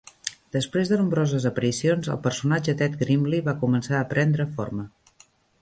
[0.55, 4.91] Després de nombroses aparicions el personatge d'Ed Grimley va començar a prendre forma.